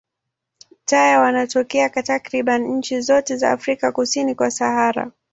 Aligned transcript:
Taya 0.85 1.19
wanatokea 1.19 1.89
takriban 1.89 2.61
nchi 2.61 3.01
zote 3.01 3.37
za 3.37 3.51
Afrika 3.51 3.91
kusini 3.91 4.35
kwa 4.35 4.51
Sahara. 4.51 5.11